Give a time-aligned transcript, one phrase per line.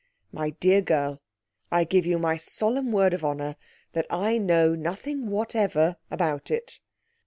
[0.31, 1.21] 'My dear girl,
[1.71, 3.55] I give you my solemn word of honour
[3.93, 6.79] that I know nothing whatever about it.'